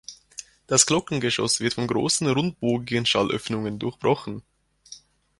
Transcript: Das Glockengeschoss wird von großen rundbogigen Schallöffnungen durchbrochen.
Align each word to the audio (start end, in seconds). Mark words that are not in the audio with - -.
Das 0.65 0.87
Glockengeschoss 0.87 1.59
wird 1.59 1.75
von 1.75 1.85
großen 1.85 2.25
rundbogigen 2.25 3.05
Schallöffnungen 3.05 3.77
durchbrochen. 3.77 4.41